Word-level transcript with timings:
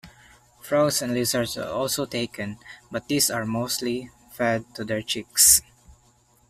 Frogs 0.63 1.03
and 1.03 1.13
lizards 1.13 1.59
are 1.59 1.67
also 1.69 2.07
taken, 2.07 2.57
but 2.89 3.07
these 3.07 3.29
are 3.29 3.45
mostly 3.45 4.09
fed 4.31 4.65
to 4.73 4.83
their 4.83 5.03
chicks. 5.03 5.61